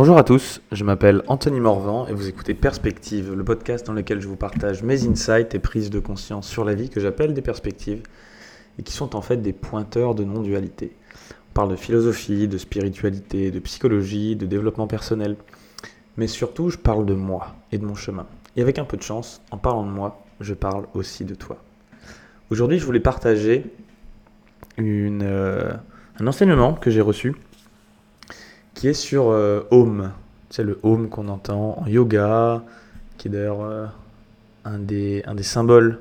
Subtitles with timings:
[0.00, 4.20] Bonjour à tous, je m'appelle Anthony Morvan et vous écoutez Perspective, le podcast dans lequel
[4.20, 7.42] je vous partage mes insights et prises de conscience sur la vie que j'appelle des
[7.42, 8.04] perspectives
[8.78, 10.94] et qui sont en fait des pointeurs de non-dualité.
[11.50, 15.34] On parle de philosophie, de spiritualité, de psychologie, de développement personnel,
[16.16, 18.28] mais surtout je parle de moi et de mon chemin.
[18.54, 21.56] Et avec un peu de chance, en parlant de moi, je parle aussi de toi.
[22.50, 23.64] Aujourd'hui, je voulais partager
[24.76, 25.72] une, euh,
[26.20, 27.34] un enseignement que j'ai reçu
[28.78, 30.12] qui est sur euh, Home.
[30.50, 32.62] C'est le Home qu'on entend en yoga,
[33.16, 33.86] qui est d'ailleurs euh,
[34.64, 35.98] un, des, un des symboles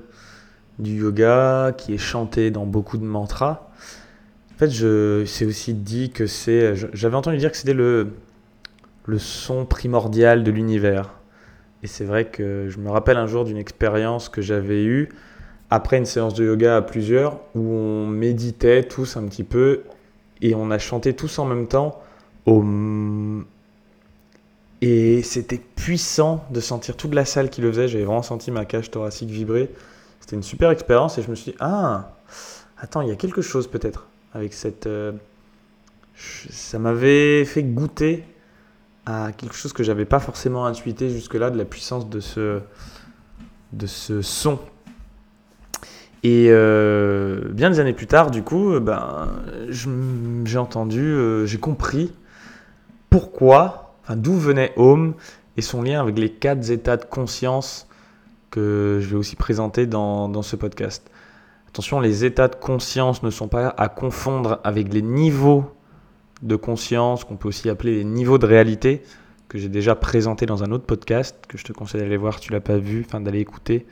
[0.77, 3.67] du yoga, qui est chanté dans beaucoup de mantras.
[4.53, 6.75] En fait, je c'est aussi dit que c'est.
[6.93, 8.09] J'avais entendu dire que c'était le,
[9.05, 11.15] le son primordial de l'univers.
[11.81, 15.09] Et c'est vrai que je me rappelle un jour d'une expérience que j'avais eue
[15.71, 19.81] après une séance de yoga à plusieurs, où on méditait tous un petit peu
[20.41, 21.99] et on a chanté tous en même temps
[24.81, 27.87] et c'était puissant de sentir toute la salle qui le faisait.
[27.87, 29.71] J'avais vraiment senti ma cage thoracique vibrer.
[30.19, 32.15] C'était une super expérience et je me suis dit, ah,
[32.77, 34.87] attends, il y a quelque chose peut-être avec cette...
[34.87, 35.13] Euh,
[36.15, 38.23] ça m'avait fait goûter
[39.05, 42.59] à quelque chose que j'avais pas forcément intuité jusque-là de la puissance de ce,
[43.73, 44.59] de ce son.
[46.23, 49.29] Et euh, bien des années plus tard, du coup, ben,
[49.69, 52.11] j'ai entendu, euh, j'ai compris
[53.41, 55.13] enfin, d'où venait Home
[55.57, 57.87] et son lien avec les quatre états de conscience
[58.51, 61.09] que je vais aussi présenter dans, dans ce podcast.
[61.67, 65.65] Attention, les états de conscience ne sont pas à confondre avec les niveaux
[66.41, 69.01] de conscience, qu'on peut aussi appeler les niveaux de réalité,
[69.49, 72.41] que j'ai déjà présenté dans un autre podcast, que je te conseille d'aller voir si
[72.41, 73.85] tu l'as pas vu, enfin d'aller écouter,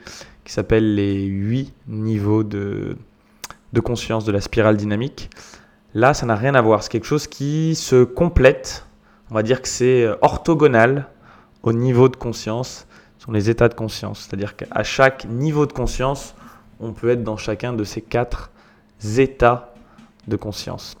[0.44, 2.96] qui s'appelle les huit niveaux de,
[3.72, 5.30] de conscience de la spirale dynamique.
[5.94, 6.82] Là, ça n'a rien à voir.
[6.82, 8.85] C'est quelque chose qui se complète
[9.30, 11.06] on va dire que c'est euh, orthogonal
[11.62, 12.86] au niveau de conscience,
[13.18, 14.20] ce sont les états de conscience.
[14.20, 16.34] C'est-à-dire qu'à chaque niveau de conscience,
[16.80, 18.50] on peut être dans chacun de ces quatre
[19.18, 19.74] états
[20.28, 20.96] de conscience.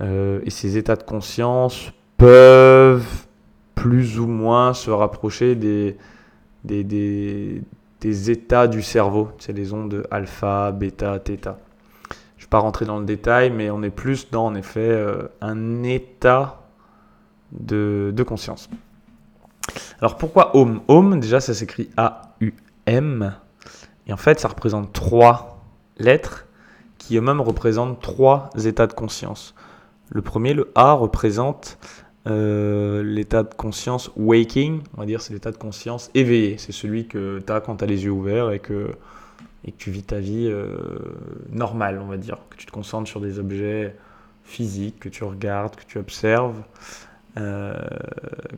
[0.00, 3.26] Euh, et ces états de conscience peuvent
[3.74, 5.96] plus ou moins se rapprocher des,
[8.02, 11.28] états du cerveau, c'est les ondes alpha, bêta, θ.
[12.36, 14.80] Je ne vais pas rentrer dans le détail, mais on est plus dans en effet
[14.80, 16.57] euh, un état
[17.52, 18.68] de, conscience.
[20.00, 20.80] Alors pourquoi Om?
[20.88, 23.34] Om, déjà ça s'écrit A-U-M.
[24.06, 25.64] Et en fait ça représente trois
[25.98, 26.46] lettres
[26.98, 29.54] qui eux-mêmes représentent trois états de conscience.
[30.10, 31.78] Le premier, le A, représente
[32.26, 36.58] euh, l'état de conscience waking, on va dire c'est l'état de conscience éveillé.
[36.58, 38.90] C'est celui que tu as quand tu as les yeux ouverts et que,
[39.64, 40.76] et que tu vis ta vie euh,
[41.50, 42.38] normale, on va dire.
[42.50, 43.94] Que tu te concentres sur des objets
[44.44, 46.62] physiques, que tu regardes, que tu observes.
[47.38, 47.72] Euh,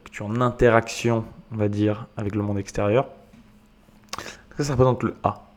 [0.04, 3.08] que tu es en interaction, on va dire, avec le monde extérieur.
[4.56, 5.48] Ça, ça représente le A.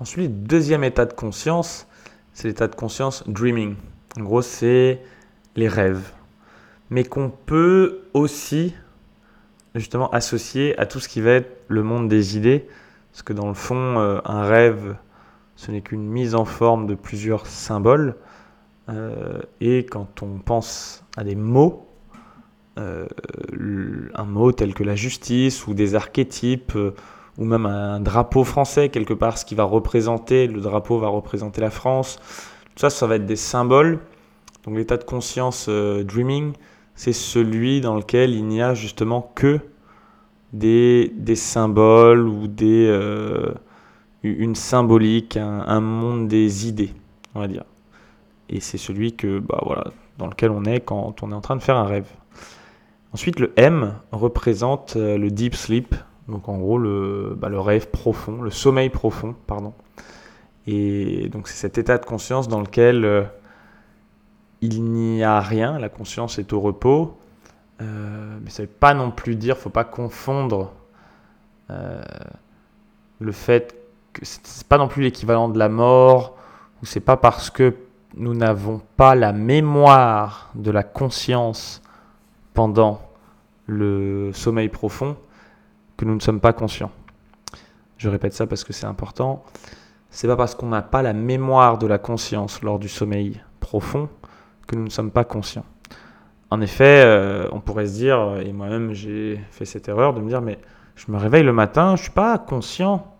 [0.00, 1.86] Ensuite, deuxième état de conscience,
[2.32, 3.76] c'est l'état de conscience dreaming.
[4.18, 5.00] En gros, c'est
[5.54, 6.10] les rêves.
[6.90, 8.74] Mais qu'on peut aussi
[9.74, 12.66] justement associer à tout ce qui va être le monde des idées.
[13.12, 14.96] Parce que dans le fond, euh, un rêve,
[15.54, 18.16] ce n'est qu'une mise en forme de plusieurs symboles.
[18.88, 21.83] Euh, et quand on pense à des mots,
[22.76, 23.06] euh,
[24.14, 26.94] un mot tel que la justice ou des archétypes euh,
[27.38, 31.60] ou même un drapeau français quelque part, ce qui va représenter, le drapeau va représenter
[31.60, 32.18] la France.
[32.74, 34.00] Tout ça, ça va être des symboles.
[34.64, 36.52] Donc l'état de conscience euh, dreaming,
[36.96, 39.60] c'est celui dans lequel il n'y a justement que
[40.52, 42.88] des, des symboles ou des,
[44.22, 46.92] une symbolique, un, un, monde des idées,
[47.34, 47.64] on va dire.
[48.48, 49.84] Et c'est celui que, bah, voilà,
[50.18, 52.08] dans lequel on est quand on est en train de faire un rêve.
[53.14, 55.94] Ensuite, le M représente euh, le deep sleep,
[56.26, 59.72] donc en gros le, bah, le rêve profond, le sommeil profond, pardon.
[60.66, 63.22] Et donc c'est cet état de conscience dans lequel euh,
[64.62, 67.16] il n'y a rien, la conscience est au repos,
[67.80, 70.72] euh, mais ça ne veut pas non plus dire, faut pas confondre
[73.20, 73.76] le fait
[74.12, 76.36] que c'est pas non plus l'équivalent de la mort,
[76.82, 77.74] ou c'est pas parce que
[78.16, 81.80] nous n'avons pas la mémoire de la conscience
[82.54, 83.00] pendant
[83.66, 85.16] le sommeil profond
[85.96, 86.90] que nous ne sommes pas conscients.
[87.98, 89.44] Je répète ça parce que c'est important.
[90.10, 94.08] C'est pas parce qu'on n'a pas la mémoire de la conscience lors du sommeil profond
[94.66, 95.64] que nous ne sommes pas conscients.
[96.50, 100.28] En effet, euh, on pourrait se dire, et moi-même j'ai fait cette erreur de me
[100.28, 100.58] dire, mais
[100.94, 103.14] je me réveille le matin, je suis pas conscient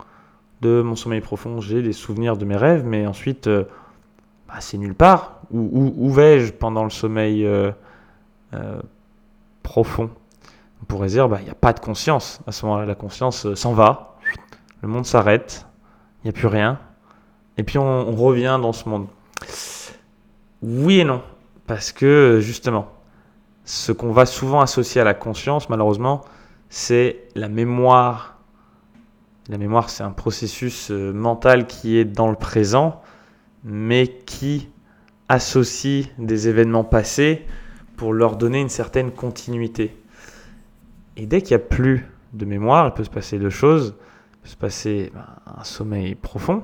[0.61, 3.65] de mon sommeil profond, j'ai des souvenirs de mes rêves, mais ensuite, euh,
[4.47, 5.41] bah, c'est nulle part.
[5.51, 7.71] Où, vais-je pendant le sommeil euh,
[9.65, 10.11] profond.
[10.81, 12.41] on pourrait dire, bah, il n'y a pas de conscience.
[12.47, 14.17] À ce moment-là, la conscience euh, s'en va,
[14.83, 15.67] le monde s'arrête,
[16.23, 16.79] il n'y a plus rien,
[17.57, 19.09] et puis on, on revient dans ce monde.
[20.63, 21.23] Oui et non,
[21.67, 22.93] parce que justement,
[23.65, 26.23] ce qu'on va souvent associer à la conscience, malheureusement,
[26.69, 28.39] c'est la mémoire.
[29.49, 33.03] La mémoire, c'est un processus euh, mental qui est dans le présent,
[33.63, 34.69] mais qui
[35.29, 37.47] associe des événements passés
[37.97, 39.97] pour leur donner une certaine continuité.
[41.17, 43.95] Et dès qu'il n'y a plus de mémoire, il peut se passer deux choses.
[43.99, 45.27] Il peut se passer ben,
[45.59, 46.63] un sommeil profond,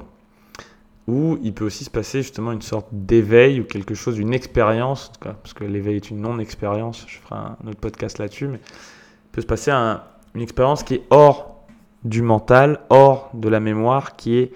[1.07, 5.11] ou il peut aussi se passer justement une sorte d'éveil ou quelque chose, une expérience,
[5.21, 9.41] parce que l'éveil est une non-expérience, je ferai un autre podcast là-dessus, mais il peut
[9.41, 11.65] se passer une expérience qui est hors
[12.05, 14.53] du mental, hors de la mémoire, qui est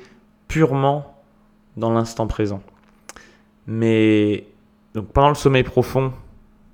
[0.49, 1.23] purement
[1.77, 2.62] dans l'instant présent.
[3.67, 4.47] Mais
[4.94, 6.12] donc pendant le sommeil profond,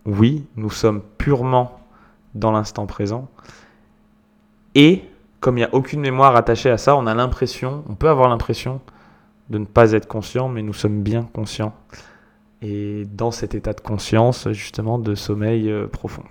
[0.07, 1.81] oui, nous sommes purement
[2.35, 3.29] dans l'instant présent.
[4.75, 5.05] Et
[5.41, 8.29] comme il n'y a aucune mémoire attachée à ça, on a l'impression, on peut avoir
[8.29, 8.81] l'impression
[9.49, 11.75] de ne pas être conscient, mais nous sommes bien conscients.
[12.63, 16.23] Et dans cet état de conscience, justement, de sommeil euh, profond.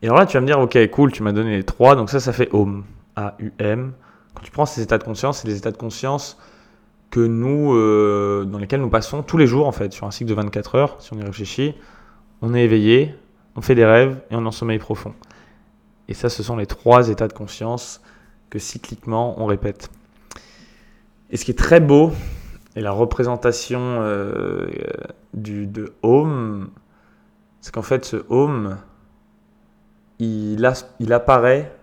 [0.00, 2.10] Et alors là, tu vas me dire, ok, cool, tu m'as donné les trois, donc
[2.10, 2.84] ça, ça fait OM,
[3.16, 3.92] A-U-M.
[4.34, 6.38] Quand tu prends ces états de conscience, c'est des états de conscience
[7.12, 10.30] que nous, euh, dans lesquels nous passons tous les jours, en fait, sur un cycle
[10.30, 11.74] de 24 heures, si on y réfléchit.
[12.40, 13.14] On est éveillé,
[13.54, 15.14] on fait des rêves et on est en sommeil profond.
[16.08, 18.00] Et ça, ce sont les trois états de conscience
[18.48, 19.90] que cycliquement on répète.
[21.30, 22.12] Et ce qui est très beau,
[22.76, 24.70] et la représentation euh,
[25.34, 26.70] du, de home,
[27.60, 28.78] c'est qu'en fait ce home,
[30.18, 30.66] il,
[30.98, 31.76] il apparaît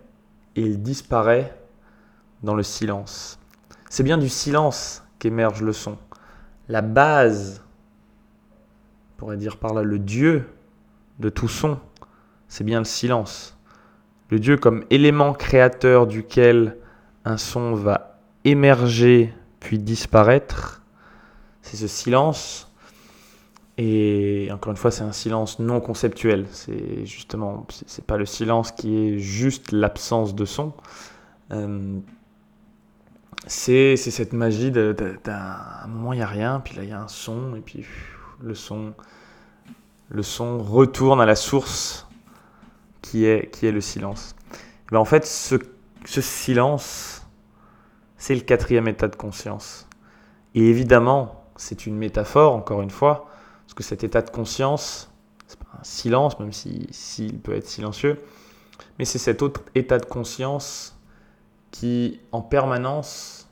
[0.56, 1.56] et il disparaît
[2.42, 3.40] dans le silence.
[3.92, 5.98] C'est bien du silence qu'émerge le son.
[6.68, 7.62] La base,
[9.14, 10.48] on pourrait dire par là le Dieu
[11.20, 11.80] de tout son,
[12.48, 13.58] c'est bien le silence.
[14.30, 16.78] Le Dieu comme élément créateur duquel
[17.26, 20.82] un son va émerger puis disparaître.
[21.62, 22.72] C'est ce silence.
[23.78, 26.46] Et encore une fois, c'est un silence non conceptuel.
[26.52, 30.74] C'est justement, c'est pas le silence qui est juste l'absence de son.
[31.52, 32.00] Euh,
[33.48, 34.96] c'est cette magie d'un
[35.88, 37.86] moment il n'y a rien, puis là il y a un son, et puis
[38.42, 38.94] le son,
[40.10, 42.08] le son retourne à la source
[43.02, 44.36] qui est, qui est le silence.
[44.92, 45.56] Ben en fait, ce,
[46.06, 47.26] ce silence,
[48.18, 49.88] c'est le quatrième état de conscience.
[50.56, 53.30] Et évidemment, c'est une métaphore, encore une fois,
[53.66, 55.12] parce que cet état de conscience,
[55.48, 58.22] c'est pas un silence, même s'il si, peut être silencieux,
[58.98, 60.99] mais c'est cet autre état de conscience
[61.72, 63.50] qui, en permanence,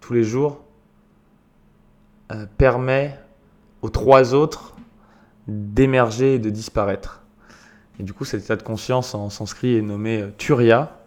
[0.00, 0.62] tous les jours,
[2.32, 3.18] euh, permet
[3.82, 4.74] aux trois autres
[5.48, 7.22] d'émerger et de disparaître.
[7.98, 10.98] Et du coup, cet état de conscience en sanskrit est nommé euh, Turiya,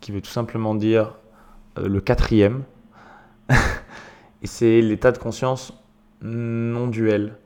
[0.00, 1.16] qui veut tout simplement dire
[1.78, 2.64] euh, le quatrième.
[4.42, 5.72] et c'est l'état de conscience
[6.22, 7.36] non duel.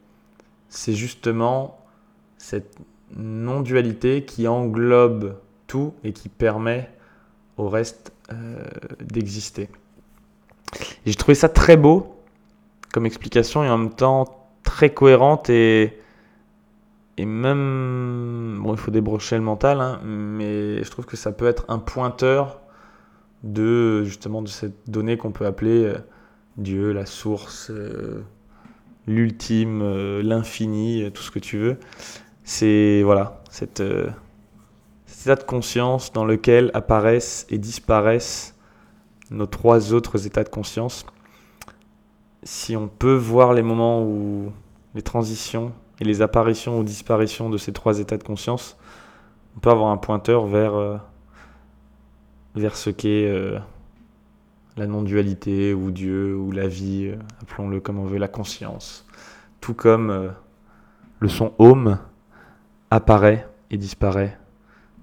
[0.68, 1.78] C'est justement
[2.36, 2.76] cette
[3.16, 6.90] non-dualité qui englobe tout et qui permet
[7.56, 8.12] au reste
[9.00, 9.68] d'exister.
[10.74, 12.18] Et j'ai trouvé ça très beau
[12.92, 15.98] comme explication et en même temps très cohérente et,
[17.16, 21.46] et même, bon il faut débrocher le mental, hein, mais je trouve que ça peut
[21.46, 22.60] être un pointeur
[23.42, 25.98] de justement de cette donnée qu'on peut appeler euh,
[26.56, 28.22] Dieu, la source, euh,
[29.06, 31.78] l'ultime, euh, l'infini, tout ce que tu veux.
[32.44, 34.12] C'est voilà, cette, cet
[35.22, 38.56] état de conscience dans lequel apparaissent et disparaissent
[39.30, 41.04] nos trois autres états de conscience.
[42.42, 44.52] Si on peut voir les moments où
[44.94, 48.76] les transitions et les apparitions ou disparitions de ces trois états de conscience,
[49.56, 51.00] on peut avoir un pointeur vers
[52.58, 53.58] vers ce qu'est euh,
[54.76, 59.06] la non-dualité ou Dieu ou la vie, euh, appelons-le comme on veut, la conscience.
[59.60, 60.28] Tout comme euh,
[61.20, 61.98] le son home
[62.90, 64.38] apparaît et disparaît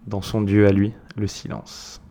[0.07, 2.01] dans son Dieu à lui, le silence.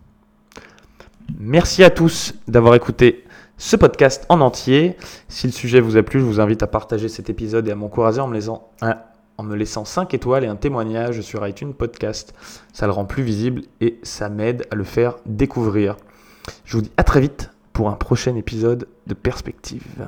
[1.37, 3.23] Merci à tous d'avoir écouté
[3.57, 4.97] ce podcast en entier.
[5.27, 7.75] Si le sujet vous a plu, je vous invite à partager cet épisode et à
[7.75, 8.97] m'encourager en me laissant un
[9.37, 12.33] en me laissant 5 étoiles et un témoignage sur iTunes Podcast.
[12.71, 15.97] Ça le rend plus visible et ça m'aide à le faire découvrir.
[16.63, 20.07] Je vous dis à très vite pour un prochain épisode de Perspective.